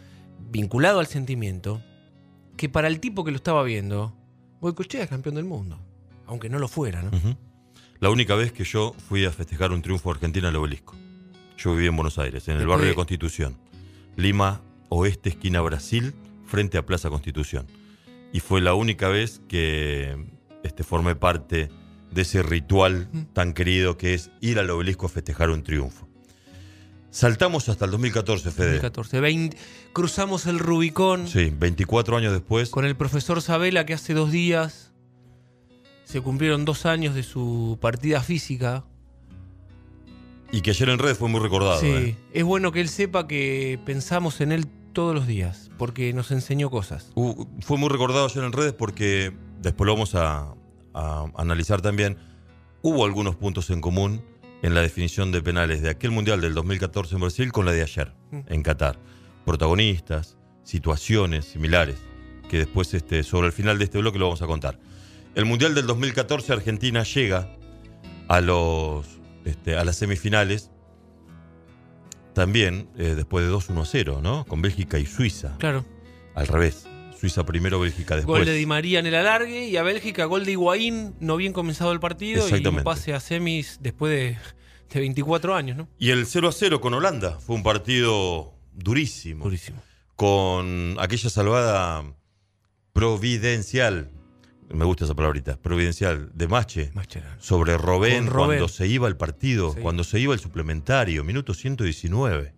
[0.51, 1.83] vinculado al sentimiento,
[2.57, 4.17] que para el tipo que lo estaba viendo,
[4.61, 5.79] Boicochea es campeón del mundo.
[6.27, 7.11] Aunque no lo fuera, ¿no?
[8.01, 10.95] La única vez que yo fui a festejar un triunfo argentino al obelisco.
[11.57, 13.57] Yo vivía en Buenos Aires, en el Después barrio de de- Constitución.
[14.17, 16.15] Lima, oeste, esquina Brasil,
[16.47, 17.67] frente a Plaza Constitución.
[18.33, 20.17] Y fue la única vez que
[20.63, 21.71] este, formé parte
[22.13, 26.07] de ese ritual tan querido que es ir al obelisco a festejar un triunfo.
[27.11, 28.67] Saltamos hasta el 2014, Fede.
[28.81, 29.21] 2014.
[29.21, 29.55] Vein-
[29.93, 32.69] cruzamos el Rubicón Sí, 24 años después.
[32.71, 34.93] con el profesor Sabela que hace dos días
[36.05, 38.85] se cumplieron dos años de su partida física.
[40.51, 41.81] Y que ayer en redes fue muy recordado.
[41.81, 42.17] sí, ¿eh?
[42.33, 46.71] es bueno que él sepa que pensamos en él todos los días, porque nos enseñó
[46.71, 47.11] cosas.
[47.15, 50.55] Uh, fue muy recordado ayer en redes porque después lo vamos a,
[50.99, 52.17] a analizar también.
[52.83, 54.23] Hubo algunos puntos en común
[54.63, 57.83] en la definición de penales de aquel Mundial del 2014 en Brasil con la de
[57.83, 58.41] ayer Mm.
[58.49, 58.99] en Qatar.
[59.45, 61.97] Protagonistas, situaciones similares,
[62.49, 64.79] que después este, sobre el final de este bloque lo vamos a contar.
[65.35, 67.49] El Mundial del 2014 Argentina llega
[68.27, 69.07] a, los,
[69.45, 70.71] este, a las semifinales
[72.35, 74.45] también eh, después de 2-1 0, ¿no?
[74.45, 75.57] Con Bélgica y Suiza.
[75.59, 75.85] Claro.
[76.35, 76.88] Al revés.
[77.19, 78.39] Suiza primero, Bélgica después.
[78.41, 81.53] Gol de Di María en el alargue y a Bélgica gol de Higuaín, no bien
[81.53, 84.37] comenzado el partido y un pase a semis después de,
[84.93, 85.89] de 24 años, ¿no?
[85.99, 89.45] Y el 0 a 0 con Holanda fue un partido durísimo.
[89.45, 89.83] Durísimo.
[90.15, 92.05] Con aquella salvada
[92.93, 94.11] providencial,
[94.69, 96.91] me gusta esa palabrita, providencial, de Mache
[97.39, 99.81] sobre Robén, cuando se iba el partido, Sí.
[99.81, 102.55] cuando se iba el suplementario, minuto 119.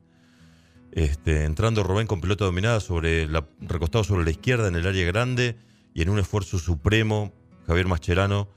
[0.93, 5.07] Este, entrando Robén con pelota dominada sobre la, recostado sobre la izquierda en el área
[5.07, 5.57] grande
[5.95, 7.33] y en un esfuerzo supremo,
[7.67, 8.49] Javier Mascherano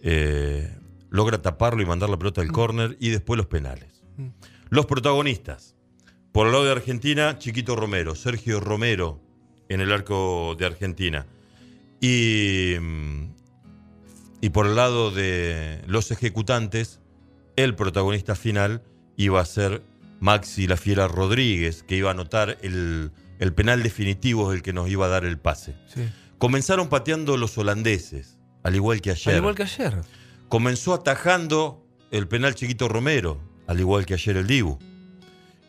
[0.00, 0.76] eh,
[1.10, 4.02] logra taparlo y mandar la pelota al córner y después los penales.
[4.68, 5.74] Los protagonistas.
[6.32, 9.20] Por el lado de Argentina, Chiquito Romero, Sergio Romero
[9.68, 11.26] en el arco de Argentina.
[12.00, 13.34] Y, mm,
[14.40, 17.00] y por el lado de los ejecutantes,
[17.56, 18.82] el protagonista final
[19.16, 19.82] iba a ser
[20.24, 24.88] Maxi La Fiera Rodríguez, que iba a anotar el, el penal definitivo, el que nos
[24.88, 25.76] iba a dar el pase.
[25.86, 26.08] Sí.
[26.38, 29.34] Comenzaron pateando los holandeses, al igual que ayer.
[29.34, 30.00] Al igual que ayer.
[30.48, 34.78] Comenzó atajando el penal Chiquito Romero, al igual que ayer el Dibu.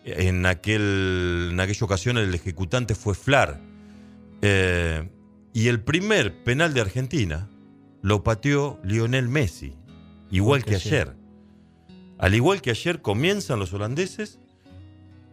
[0.06, 3.60] En, aquel, en aquella ocasión el ejecutante fue Flar.
[4.42, 5.10] Eh,
[5.52, 7.50] y el primer penal de Argentina
[8.02, 9.76] lo pateó Lionel Messi,
[10.32, 11.18] igual que ayer.
[12.18, 14.40] Al igual que ayer comienzan los holandeses,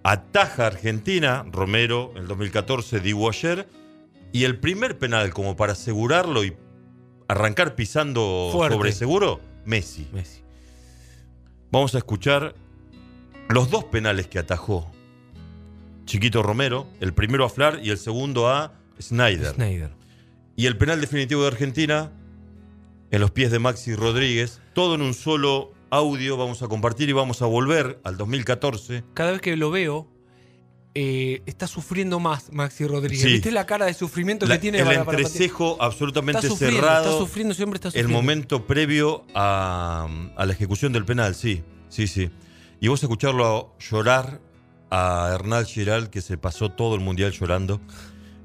[0.02, 3.68] ataja Argentina, Romero en el 2014, Dibu ayer,
[4.32, 6.56] y el primer penal como para asegurarlo y
[7.28, 8.76] arrancar pisando Fuerte.
[8.76, 10.08] sobre seguro, Messi.
[10.12, 10.42] Messi.
[11.70, 12.54] Vamos a escuchar
[13.48, 14.90] los dos penales que atajó
[16.04, 19.54] Chiquito Romero, el primero a Flar y el segundo a Snyder.
[19.54, 19.90] Snyder.
[20.56, 22.10] Y el penal definitivo de Argentina
[23.10, 27.12] en los pies de Maxi Rodríguez, todo en un solo audio vamos a compartir y
[27.12, 29.04] vamos a volver al 2014.
[29.12, 30.08] Cada vez que lo veo,
[30.94, 33.20] eh, está sufriendo más Maxi Rodríguez.
[33.22, 33.32] Sí.
[33.34, 36.80] ¿Viste la cara de sufrimiento La- que tiene el para- para- entrecejo absolutamente Está sufriendo,
[36.80, 37.04] cerrado.
[37.04, 38.14] está sufriendo, siempre está El sufriendo.
[38.16, 42.30] momento previo a, a la ejecución del penal, sí, sí, sí.
[42.80, 44.40] Y vos escucharlo llorar
[44.90, 47.80] a Hernán Giral, que se pasó todo el mundial llorando.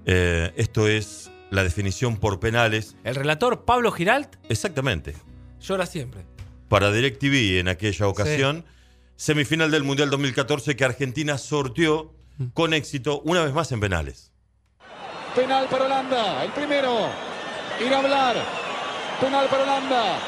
[0.06, 2.96] Eh, esto es la definición por penales.
[3.06, 5.16] El relator Pablo Giralt Exactamente.
[5.62, 6.26] llora siempre.
[6.70, 8.66] Para DirecTV en aquella ocasión.
[9.16, 12.14] Semifinal del Mundial 2014 que Argentina sorteó
[12.54, 14.32] con éxito una vez más en penales.
[15.36, 17.10] Penal para Holanda, el primero.
[17.80, 18.36] Ir a hablar.
[19.22, 20.20] Penal para Holanda.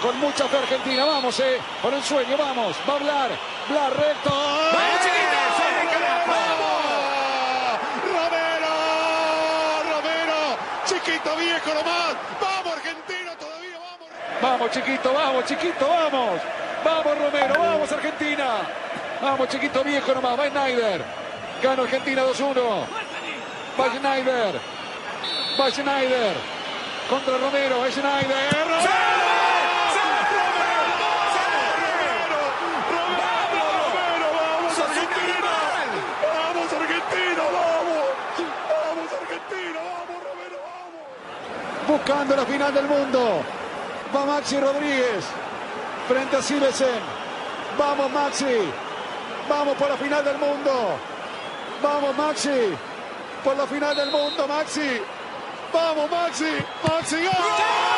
[0.00, 1.04] Con mucha fe Argentina.
[1.04, 1.58] Vamos, eh.
[1.80, 2.76] Por el sueño, vamos.
[2.88, 3.30] Va a hablar.
[3.68, 4.30] Blar recto.
[4.30, 5.38] ¡Vamos, chiquito!
[6.26, 7.78] ¡Vamos!
[8.06, 8.74] ¡Romero!
[9.92, 10.58] ¡Romero!
[10.86, 12.16] Chiquito viejo nomás.
[14.42, 16.40] ¡Vamos, chiquito, vamos, chiquito, vamos.
[16.84, 18.48] Vamos, Romero, vamos, Argentina.
[19.22, 20.36] Vamos, chiquito viejo nomás.
[20.36, 21.04] Va Schneider.
[21.62, 22.86] Gana Argentina 2-1.
[23.78, 24.60] Va Schneider.
[25.60, 26.34] Va Schneider.
[27.08, 27.86] Contra Romero.
[27.86, 28.50] Es Schneider.
[32.92, 34.26] ¡Romero!
[34.34, 35.54] ¡Vamos, Argentina!
[36.34, 37.42] ¡Vamos, Argentina!
[37.46, 38.04] ¡Vamos!
[38.72, 39.80] ¡Vamos, Argentina!
[39.86, 40.58] ¡Vamos, Romero!
[40.66, 41.86] ¡Vamos!
[41.86, 43.61] Buscando la final del mundo.
[44.14, 45.24] Va Maxi Rodríguez.
[46.06, 47.00] Frente a Silesen.
[47.78, 48.70] Vamos, Maxi.
[49.48, 50.98] Vamos por la final del mundo.
[51.82, 52.76] Vamos, Maxi.
[53.42, 55.00] Por la final del mundo, Maxi.
[55.72, 56.52] Vamos, Maxi.
[56.86, 57.91] Maxi.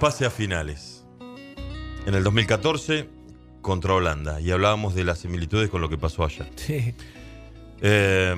[0.00, 1.04] Pase a finales.
[2.06, 3.08] En el 2014
[3.62, 4.40] contra Holanda.
[4.40, 6.46] Y hablábamos de las similitudes con lo que pasó allá.
[6.54, 6.94] Sí.
[7.80, 8.34] Eh,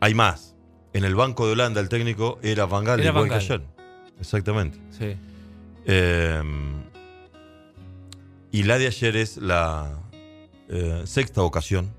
[0.00, 0.54] hay más.
[0.92, 3.28] En el banco de Holanda el técnico era Van Gaal.
[3.28, 3.64] Cayen.
[4.20, 4.78] Exactamente.
[4.90, 5.16] Sí.
[5.86, 6.42] Eh,
[8.52, 9.98] y la de ayer es la
[10.68, 11.92] eh, sexta ocasión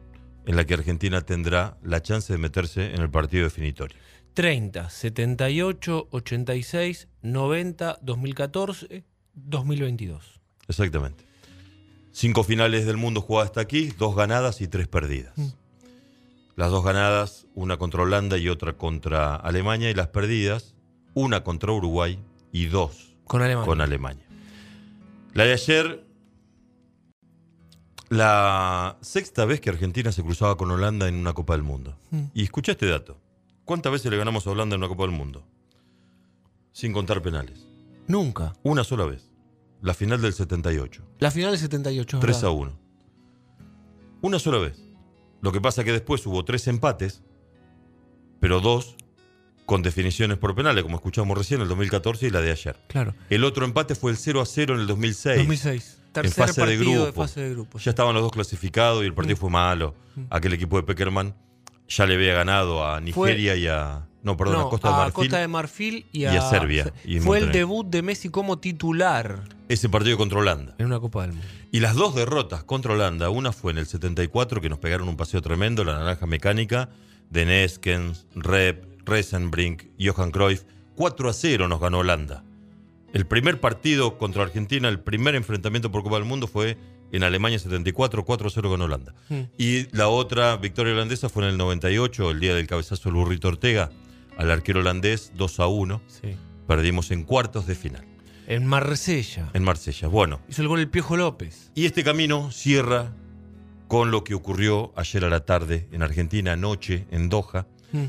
[0.46, 3.98] en la que Argentina tendrá la chance de meterse en el partido definitorio.
[4.36, 10.42] 30, 78, 86, 90, 2014, 2022.
[10.68, 11.26] Exactamente.
[12.12, 15.34] Cinco finales del mundo jugadas hasta aquí, dos ganadas y tres perdidas.
[16.58, 20.76] Las dos ganadas, una contra Holanda y otra contra Alemania, y las perdidas,
[21.14, 22.20] una contra Uruguay
[22.52, 23.66] y dos Con Alemania.
[23.66, 24.26] con Alemania.
[25.34, 26.06] La de ayer,
[28.10, 31.98] la sexta vez que Argentina se cruzaba con Holanda en una Copa del Mundo.
[32.34, 33.18] Y escucha este dato.
[33.66, 35.44] ¿Cuántas veces le ganamos a Holanda en una Copa del Mundo?
[36.72, 37.66] Sin contar penales.
[38.08, 38.54] Nunca.
[38.64, 39.32] Una sola vez.
[39.82, 41.04] La final del 78.
[41.20, 42.18] La final del 78.
[42.18, 42.50] es 3 verdad.
[42.50, 42.80] a 1.
[44.22, 44.82] Una sola vez.
[45.42, 47.22] Lo que pasa que después hubo tres empates,
[48.40, 48.96] pero dos
[49.66, 52.78] con definiciones por penales, como escuchamos recién, el 2014 y la de ayer.
[52.88, 53.16] Claro.
[53.30, 55.38] El otro empate fue el 0 a 0 en el 2006.
[55.38, 55.98] 2006.
[56.08, 57.06] En Tercer fase de grupo.
[57.06, 57.78] de fase de grupo.
[57.78, 59.96] Ya estaban los dos clasificados y el partido fue malo.
[60.30, 61.36] Aquel equipo de Peckerman
[61.88, 64.08] ya le había ganado a Nigeria y a.
[64.24, 65.14] No, perdón, No, a Costa de Marfil.
[65.14, 68.58] Costa de Marfil y y a, a Serbia, y Fue el debut de Messi como
[68.58, 70.74] titular Ese partido contra Holanda.
[70.80, 71.48] en una Copa del Mundo.
[71.72, 75.16] Y las dos derrotas contra Holanda, una fue en el 74, que nos pegaron un
[75.18, 76.90] paseo tremendo, la naranja mecánica,
[77.30, 80.64] de Neskens, Rep, Reisenbrink, Johan Cruyff.
[80.96, 82.44] 4 a 0 nos ganó Holanda.
[83.14, 86.78] El primer partido contra Argentina, el primer enfrentamiento por Copa del Mundo fue
[87.12, 89.14] en Alemania 74, 4 a 0 con Holanda.
[89.58, 93.48] Y la otra victoria holandesa fue en el 98, el día del cabezazo del burrito
[93.48, 93.92] Ortega,
[94.38, 96.02] al arquero holandés 2 a 1.
[96.08, 96.36] Sí.
[96.68, 98.04] Perdimos en cuartos de final,
[98.48, 99.50] En Marsella.
[99.54, 100.08] en Marsella.
[100.08, 101.72] Bueno, Hizo el gol el Piojo López.
[101.76, 103.14] y este camino cierra
[103.88, 108.06] con lo que ocurrió ayer a la tarde en Argentina, anoche en Doha, Mm.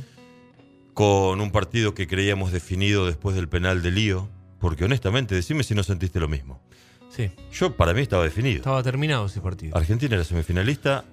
[0.95, 4.29] con un partido que creíamos definido después del penal de Lío,
[4.59, 6.63] porque honestamente, decime si no sentiste lo mismo.
[7.11, 7.31] Sí.
[7.53, 8.57] Yo, para mí, estaba definido.
[8.59, 9.77] Estaba terminado ese partido.
[9.77, 11.05] Argentina era semifinalista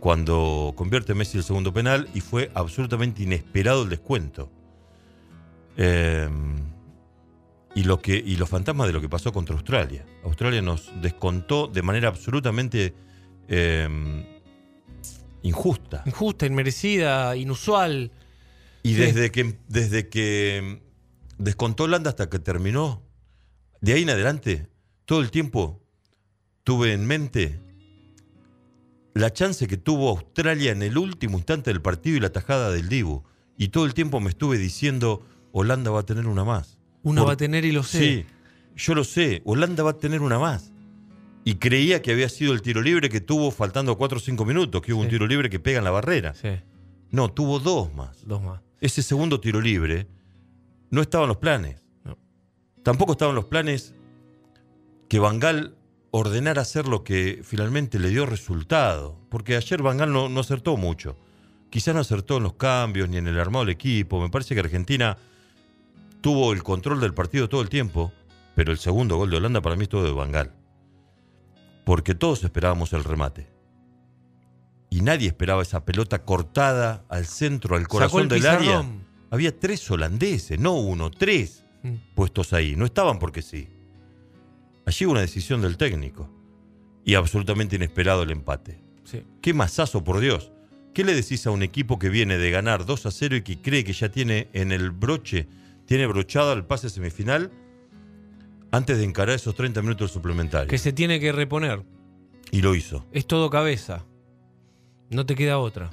[0.00, 4.50] cuando convierte Messi el segundo penal y fue absolutamente inesperado el descuento.
[5.76, 6.28] Eh,
[7.74, 10.04] y, lo que, y los fantasmas de lo que pasó contra Australia.
[10.24, 12.94] Australia nos descontó de manera absolutamente
[13.48, 13.88] eh,
[15.42, 16.02] injusta.
[16.06, 18.10] Injusta, inmerecida, inusual.
[18.82, 19.00] Y Sí.
[19.00, 20.82] desde que desde que
[21.38, 23.02] descontó Holanda hasta que terminó,
[23.80, 24.68] de ahí en adelante,
[25.04, 25.80] todo el tiempo
[26.64, 27.60] tuve en mente
[29.14, 32.88] la chance que tuvo Australia en el último instante del partido y la tajada del
[32.88, 33.22] Dibu.
[33.56, 36.78] Y todo el tiempo me estuve diciendo, Holanda va a tener una más.
[37.02, 37.98] Una Por- va a tener y lo sé.
[37.98, 38.26] Sí,
[38.76, 40.72] yo lo sé, Holanda va a tener una más.
[41.44, 44.80] Y creía que había sido el tiro libre que tuvo faltando 4 o 5 minutos,
[44.82, 46.34] que hubo un tiro libre que pega en la barrera.
[46.34, 46.48] Sí,
[47.10, 48.26] No, tuvo dos más.
[48.26, 48.60] dos más.
[48.80, 50.08] Ese segundo tiro libre
[50.90, 51.80] no estaba en los planes.
[52.02, 52.18] No.
[52.82, 53.94] Tampoco estaban los planes
[55.14, 55.76] que Bangal
[56.10, 59.16] ordenara hacer lo que finalmente le dio resultado.
[59.28, 61.16] Porque ayer Bangal no, no acertó mucho.
[61.70, 64.20] Quizás no acertó en los cambios ni en el armado del equipo.
[64.20, 65.16] Me parece que Argentina
[66.20, 68.10] tuvo el control del partido todo el tiempo.
[68.56, 70.50] Pero el segundo gol de Holanda para mí es todo de Bangal.
[71.84, 73.46] Porque todos esperábamos el remate.
[74.90, 78.84] Y nadie esperaba esa pelota cortada al centro, al corazón el del área.
[79.30, 82.14] Había tres holandeses, no uno, tres Mm.
[82.16, 82.74] puestos ahí.
[82.74, 83.68] No estaban porque sí.
[84.86, 86.30] Allí hubo una decisión del técnico.
[87.04, 88.80] Y absolutamente inesperado el empate.
[89.04, 89.22] Sí.
[89.42, 90.52] Qué masazo, por Dios.
[90.94, 93.60] ¿Qué le decís a un equipo que viene de ganar 2 a 0 y que
[93.60, 95.48] cree que ya tiene en el broche,
[95.86, 97.50] tiene brochado el pase semifinal
[98.70, 100.70] antes de encarar esos 30 minutos suplementarios?
[100.70, 101.82] Que se tiene que reponer.
[102.50, 103.04] Y lo hizo.
[103.12, 104.06] Es todo cabeza.
[105.10, 105.90] No te queda otra.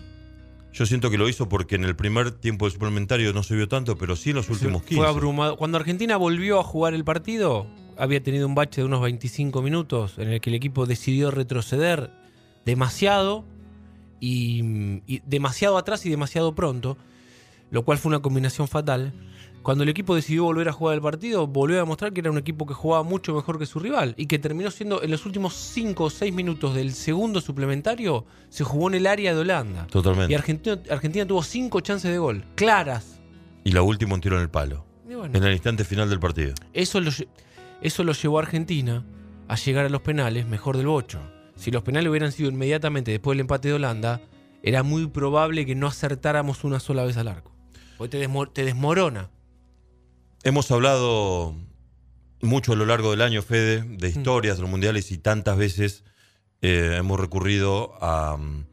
[0.74, 3.68] Yo siento que lo hizo porque en el primer tiempo del suplementario no se vio
[3.68, 4.96] tanto, pero sí en los últimos 15.
[4.96, 5.58] Fue abrumado.
[5.58, 7.68] Cuando Argentina volvió a jugar el partido,
[8.02, 12.10] había tenido un bache de unos 25 minutos en el que el equipo decidió retroceder
[12.66, 13.46] demasiado
[14.20, 16.98] y, y demasiado atrás y demasiado pronto,
[17.70, 19.14] lo cual fue una combinación fatal.
[19.62, 22.40] Cuando el equipo decidió volver a jugar el partido, volvió a demostrar que era un
[22.40, 25.54] equipo que jugaba mucho mejor que su rival y que terminó siendo en los últimos
[25.54, 29.86] 5 o 6 minutos del segundo suplementario, se jugó en el área de Holanda.
[29.86, 30.34] Totalmente.
[30.34, 33.20] Y Argentina, Argentina tuvo 5 chances de gol, claras.
[33.64, 34.86] Y la última un tiro en el palo.
[35.06, 36.56] Bueno, En el instante final del partido.
[36.74, 37.12] eso, lo,
[37.82, 39.04] eso lo llevó a Argentina
[39.48, 41.20] a llegar a los penales mejor del bocho.
[41.56, 44.22] Si los penales hubieran sido inmediatamente después del empate de Holanda,
[44.64, 47.52] era muy probable que no acertáramos una sola vez al arco.
[47.98, 49.30] Porque te, desmo- te desmorona.
[50.44, 51.56] Hemos hablado
[52.42, 56.04] mucho a lo largo del año, Fede, de historias de los mundiales y tantas veces
[56.62, 58.66] eh, hemos recurrido a, mm,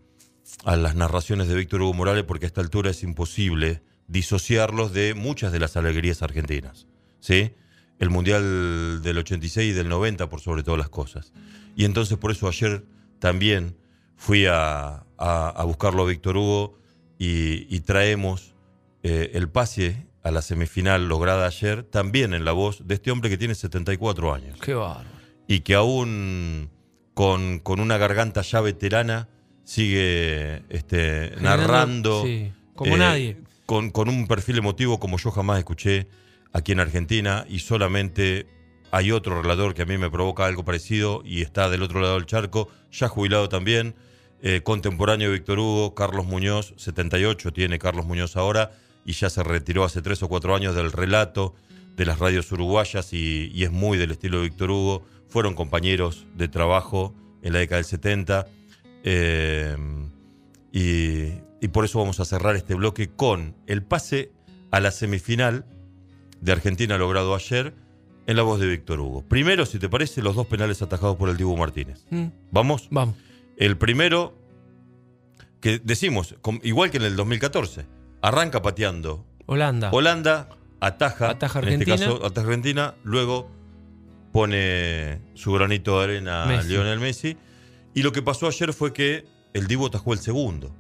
[0.65, 5.13] a las narraciones de Víctor Hugo Morales porque a esta altura es imposible disociarlos de
[5.15, 6.87] muchas de las alegrías argentinas.
[7.21, 7.53] ¿sí?
[7.99, 11.33] El mundial del 86 y del 90 por sobre todas las cosas.
[11.77, 12.85] Y entonces por eso ayer
[13.19, 13.77] también
[14.17, 16.79] fui a, a- a buscarlo a Víctor Hugo
[17.19, 18.55] y, y traemos
[19.03, 23.31] eh, el pase a la semifinal lograda ayer, también en la voz de este hombre
[23.31, 25.09] que tiene 74 años Qué bárbaro.
[25.47, 26.71] y que aún
[27.15, 29.29] con, con una garganta ya veterana
[29.65, 33.37] sigue este, narrando Sí, como eh, nadie.
[33.67, 36.09] Con, con un perfil emotivo como yo jamás escuché
[36.53, 38.47] aquí en Argentina y solamente
[38.91, 42.15] hay otro relator que a mí me provoca algo parecido y está del otro lado
[42.15, 43.95] del charco, ya jubilado también,
[44.41, 48.73] eh, contemporáneo de Víctor Hugo, Carlos Muñoz, 78 tiene Carlos Muñoz ahora
[49.05, 51.55] y ya se retiró hace tres o cuatro años del relato
[51.97, 55.05] de las radios uruguayas y, es muy del estilo de Víctor Hugo.
[55.29, 58.47] Fueron compañeros de trabajo en la década del 70
[59.05, 59.77] eh,
[60.73, 64.31] y por eso vamos a cerrar este bloque con el pase
[64.71, 65.65] a la semifinal
[66.41, 67.75] de Argentina logrado ayer
[68.27, 69.23] en la voz de Víctor Hugo.
[69.27, 72.05] Primero, si te parece, los dos penales atajados por el Dibu Martínez.
[72.11, 72.89] Mm, ¿Vamos?
[72.91, 73.17] Vamos.
[73.57, 74.35] El primero,
[75.61, 77.87] que decimos, igual que en el 2014,
[78.23, 79.91] arranca pateando Holanda.
[79.93, 80.49] Holanda,
[80.81, 82.13] ataja, Ataja en este Argentina.
[82.15, 83.51] caso ataja Argentina, luego
[84.33, 86.63] pone su granito de arena a.
[86.63, 87.37] Lionel Messi.
[87.95, 90.75] Y lo que pasó ayer fue que el Divo atajó el segundo.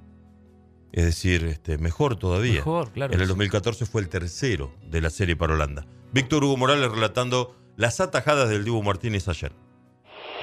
[0.92, 2.54] Es decir, este, mejor todavía.
[2.54, 3.12] Mejor, claro.
[3.12, 5.86] En el 2014 fue el tercero de la serie para Holanda.
[6.12, 9.52] Víctor Hugo Morales relatando las atajadas del Dibu Martínez ayer.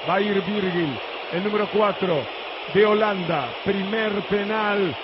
[0.08, 0.96] Va a ir Virgil,
[1.32, 2.26] el número 4
[2.74, 3.50] de Holanda.
[3.64, 4.96] Primer penal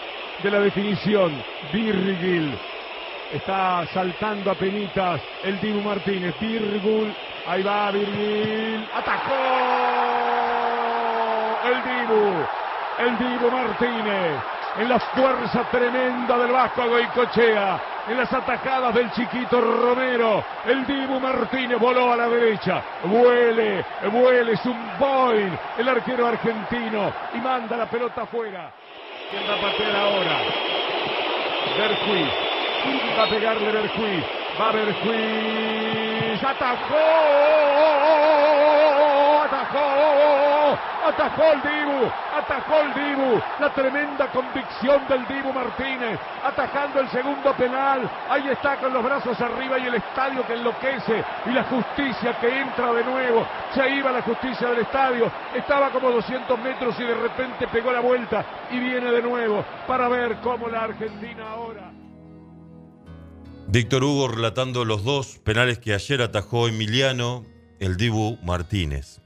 [0.42, 1.42] de la definición.
[1.72, 2.56] Virgil.
[3.32, 6.34] Está saltando a penitas el Dibu Martínez.
[6.40, 7.12] Virgul.
[7.46, 8.86] Ahí va Virgil.
[8.94, 9.34] Atajó
[11.68, 12.46] el Dibu.
[12.98, 14.61] El Dibu Martínez.
[14.78, 17.80] En la fuerza tremenda del Vasco Goicochea.
[18.08, 20.42] En las atajadas del chiquito Romero.
[20.64, 22.82] El Dibu Martínez voló a la derecha.
[23.04, 25.58] Vuele, vuele, es un Boeing.
[25.78, 27.12] El arquero argentino.
[27.34, 28.70] Y manda la pelota afuera.
[29.30, 30.38] ¿Quién va a patear ahora?
[31.78, 32.28] Berjuiz.
[33.18, 34.24] Va a pegarle Berjuiz.
[34.60, 36.42] Va Berjuiz.
[36.44, 36.96] Atajó,
[39.72, 47.08] atajó, atajó el Dibu, atajó el Dibu, la tremenda convicción del Dibu Martínez, atajando el
[47.10, 51.64] segundo penal, ahí está con los brazos arriba y el estadio que enloquece y la
[51.64, 56.98] justicia que entra de nuevo, se iba la justicia del estadio, estaba como 200 metros
[56.98, 61.48] y de repente pegó la vuelta y viene de nuevo para ver cómo la Argentina
[61.50, 61.92] ahora...
[63.68, 67.46] Víctor Hugo relatando los dos penales que ayer atajó Emiliano,
[67.80, 69.21] el Dibu Martínez.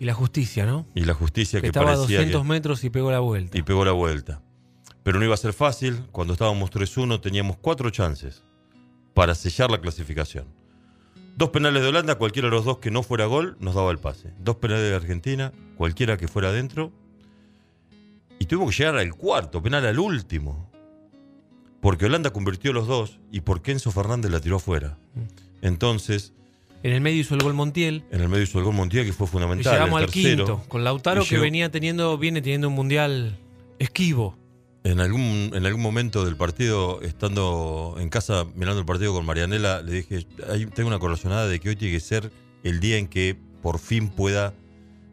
[0.00, 0.86] Y la justicia, ¿no?
[0.94, 3.56] Y la justicia Que que, estaba a parecía 200 que- metros y pegó la vuelta.
[3.56, 4.42] y pegó la vuelta.
[5.02, 6.02] Pero no iba a ser fácil.
[6.12, 8.42] Cuando estábamos 3-1 teníamos cuatro chances
[9.14, 10.46] para sellar la clasificación.
[11.36, 13.98] Dos penales de Holanda, cualquiera de los dos que no fuera gol, nos daba el
[13.98, 14.32] pase.
[14.38, 16.92] Dos penales de Argentina, cualquiera que fuera adentro.
[18.38, 20.70] Y tuvimos que llegar al cuarto, penal al último.
[21.80, 24.98] Porque Holanda convirtió los dos y porque Enzo Fernández la tiró afuera.
[25.62, 26.32] Entonces,
[26.82, 28.04] En el medio hizo el gol Montiel.
[28.10, 29.72] en el medio hizo el gol Montiel, que fue Y fundamental.
[29.72, 30.44] llegamos el al tercero.
[30.46, 33.38] quinto, con Lautaro Y que venía teniendo, viene teniendo un mundial
[33.78, 34.36] esquivo.
[34.84, 39.80] En algún, en algún momento del partido, estando en casa mirando el partido con Marianela,
[39.80, 42.32] le dije, "Ahí tengo una corazonada de que hoy tiene que ser
[42.64, 44.54] el día en que por fin pueda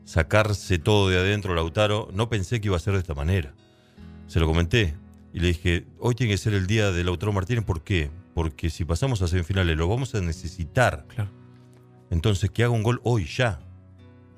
[0.06, 2.10] sacarse todo de adentro Lautaro.
[2.14, 3.54] No pensé que iba a ser de esta manera.
[4.26, 4.96] Se lo comenté
[5.34, 7.64] y le dije, hoy tiene que ser el día de Lautaro Martínez.
[7.64, 8.10] ¿Por qué?
[8.34, 11.06] Porque si pasamos a semifinales lo vamos a necesitar.
[11.14, 11.30] Claro.
[12.10, 13.60] Entonces que haga un gol hoy ya.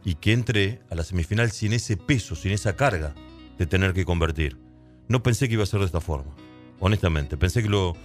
[0.04, 3.14] Y que entre a la semifinal sin ese peso, sin esa carga
[3.58, 4.58] de tener que convertir.
[5.08, 6.32] No pensé que iba a ser de esta forma.
[6.80, 7.38] Honestamente.
[7.38, 7.96] Pensé que lo,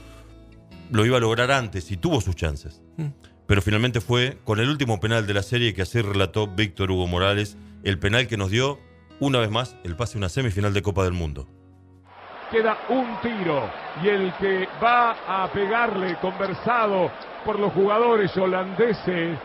[0.90, 2.82] lo iba a lograr antes y tuvo sus chances.
[2.96, 3.08] Mm.
[3.46, 7.06] Pero finalmente fue con el último penal de la serie que así relató Víctor Hugo
[7.06, 7.56] Morales.
[7.84, 8.80] El penal que nos dio,
[9.20, 11.48] una vez más, el pase a una semifinal de Copa del Mundo.
[12.50, 13.70] Queda un tiro
[14.02, 17.10] y el que va a pegarle, conversado
[17.44, 19.38] por los jugadores holandeses,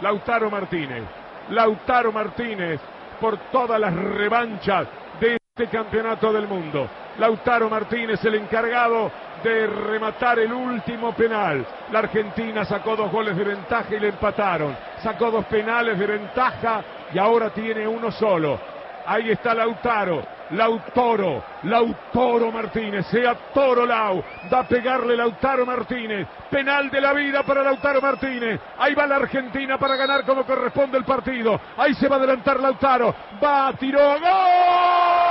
[0.00, 1.04] Lautaro Martínez.
[1.50, 2.80] Lautaro Martínez
[3.20, 4.86] por todas las revanchas
[5.20, 6.88] de este campeonato del mundo.
[7.18, 9.10] Lautaro Martínez, el encargado
[9.42, 11.66] de rematar el último penal.
[11.92, 14.76] La Argentina sacó dos goles de ventaja y le empataron.
[15.02, 16.82] Sacó dos penales de ventaja
[17.12, 18.58] y ahora tiene uno solo.
[19.06, 24.22] Ahí está Lautaro, Lautaro, Lautaro Martínez, sea Toro Lau,
[24.52, 29.16] va a pegarle Lautaro Martínez, penal de la vida para Lautaro Martínez, ahí va la
[29.16, 34.00] Argentina para ganar como corresponde el partido, ahí se va a adelantar Lautaro, va, tiró,
[34.00, 35.29] ¡Gol!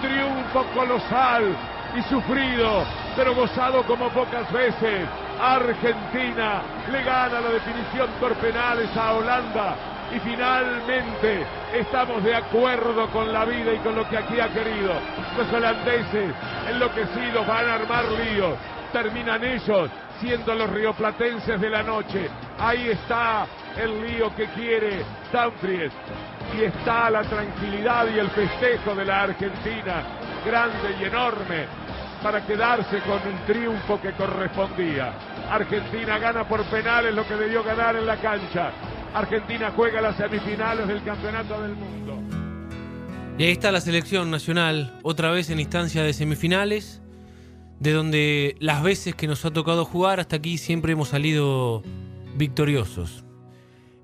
[0.00, 1.54] Triunfo colosal
[1.96, 2.84] y sufrido,
[3.16, 5.08] pero gozado como pocas veces.
[5.40, 9.76] Argentina le gana la definición por penales a Holanda
[10.14, 14.94] y finalmente estamos de acuerdo con la vida y con lo que aquí ha querido.
[15.36, 16.34] Los holandeses
[16.68, 18.54] enloquecidos van a armar líos,
[18.92, 19.90] terminan ellos
[20.20, 22.28] siendo los rioplatenses de la noche.
[22.58, 23.46] Ahí está
[23.78, 25.92] el lío que quiere Dumfries
[26.56, 30.02] y está la tranquilidad y el festejo de la Argentina,
[30.44, 31.66] grande y enorme,
[32.22, 35.12] para quedarse con el triunfo que correspondía.
[35.50, 38.72] Argentina gana por penales lo que debió ganar en la cancha.
[39.14, 42.18] Argentina juega las semifinales del Campeonato del Mundo.
[43.38, 47.00] Y ahí está la selección nacional, otra vez en instancia de semifinales,
[47.78, 51.84] de donde las veces que nos ha tocado jugar hasta aquí siempre hemos salido
[52.34, 53.27] victoriosos.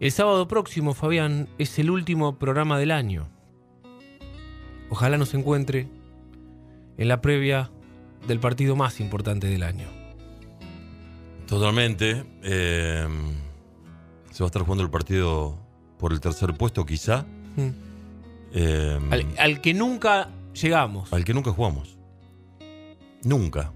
[0.05, 3.27] El sábado próximo, Fabián, es el último programa del año.
[4.91, 5.89] Ojalá nos encuentre
[6.99, 7.71] en la previa
[8.29, 9.87] del partido más importante del año.
[11.47, 12.23] Totalmente.
[12.43, 13.09] eh,
[14.31, 15.57] se va a estar jugando el partido
[15.99, 17.25] por el tercer puesto, quizá.
[17.57, 17.69] Mm.
[18.53, 21.15] eh, Al, al que nunca llegamos.
[21.15, 21.97] al que nunca jugamos.
[23.23, 23.73] Nunca.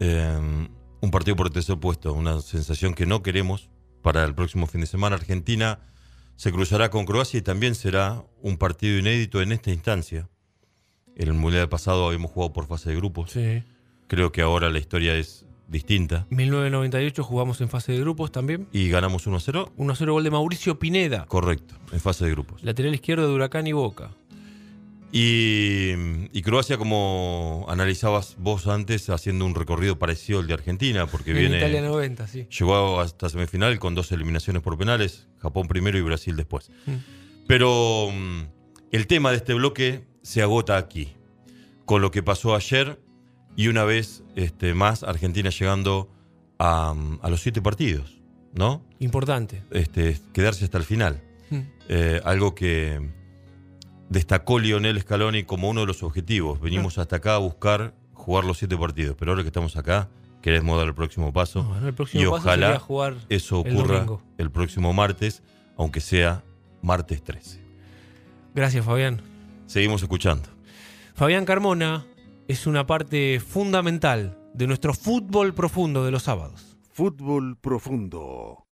[0.00, 0.66] Eh,
[1.00, 3.70] un partido por el tercer puesto, una sensación que no queremos
[4.08, 5.16] para el próximo fin de semana.
[5.16, 5.80] Argentina
[6.36, 10.30] se cruzará con Croacia y también será un partido inédito en esta instancia.
[11.14, 13.32] En el Mundial pasado habíamos jugado por fase de grupos.
[13.32, 13.62] Sí.
[14.06, 16.26] Creo que ahora la historia es distinta.
[16.30, 18.66] 1998 jugamos en fase de grupos también.
[18.72, 19.72] Y ganamos 1-0.
[19.76, 22.62] 1-0 gol de Mauricio Pineda, Correcto, en fase de grupos.
[22.64, 24.12] lateral izquierdo de Huracán y Boca.
[25.10, 25.92] Y,
[26.32, 31.38] y Croacia, como analizabas vos antes, haciendo un recorrido parecido al de Argentina, porque En
[31.38, 31.58] viene.
[31.58, 32.46] Italia 90, sí.
[32.50, 36.70] Llegó hasta semifinal con dos eliminaciones por penales, Japón primero y Brasil después.
[36.86, 36.96] Mm.
[37.46, 38.42] Pero mm,
[38.92, 41.14] el tema de este bloque se agota aquí,
[41.86, 43.00] con lo que pasó ayer
[43.56, 46.10] y una vez este, más Argentina llegando
[46.58, 48.18] a, mm, a los siete partidos.
[48.54, 48.84] ¿no?
[48.98, 49.62] Importante.
[49.70, 51.22] Este, quedarse hasta el final.
[51.50, 51.60] Mm.
[51.88, 53.00] Eh, algo que
[54.08, 56.60] destacó Lionel Scaloni como uno de los objetivos.
[56.60, 60.08] Venimos hasta acá a buscar jugar los siete partidos, pero ahora que estamos acá,
[60.42, 61.64] queremos dar el próximo paso.
[61.64, 64.06] Bueno, el próximo y paso ojalá sería jugar eso ocurra
[64.38, 65.42] el próximo martes,
[65.76, 66.42] aunque sea
[66.82, 67.60] martes 13.
[68.54, 69.20] Gracias, Fabián.
[69.66, 70.48] Seguimos escuchando.
[71.14, 72.06] Fabián Carmona
[72.48, 76.76] es una parte fundamental de nuestro fútbol profundo de los sábados.
[76.92, 78.64] Fútbol profundo.